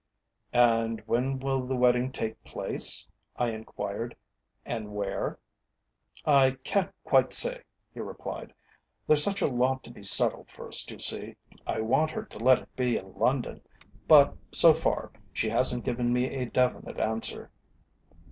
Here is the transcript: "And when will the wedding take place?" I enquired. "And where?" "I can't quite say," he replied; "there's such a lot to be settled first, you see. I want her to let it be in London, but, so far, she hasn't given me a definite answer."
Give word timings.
"And 0.55 0.99
when 1.05 1.37
will 1.37 1.67
the 1.67 1.75
wedding 1.75 2.11
take 2.11 2.43
place?" 2.43 3.07
I 3.35 3.49
enquired. 3.49 4.15
"And 4.65 4.95
where?" 4.95 5.37
"I 6.25 6.57
can't 6.63 6.91
quite 7.03 7.33
say," 7.33 7.61
he 7.93 7.99
replied; 7.99 8.51
"there's 9.05 9.23
such 9.23 9.43
a 9.43 9.47
lot 9.47 9.83
to 9.83 9.91
be 9.91 10.01
settled 10.01 10.49
first, 10.49 10.89
you 10.89 10.97
see. 10.97 11.35
I 11.67 11.81
want 11.81 12.09
her 12.09 12.23
to 12.25 12.39
let 12.39 12.57
it 12.57 12.75
be 12.75 12.97
in 12.97 13.13
London, 13.13 13.61
but, 14.07 14.35
so 14.51 14.73
far, 14.73 15.11
she 15.33 15.51
hasn't 15.51 15.85
given 15.85 16.11
me 16.11 16.33
a 16.35 16.47
definite 16.47 16.99
answer." 16.99 17.51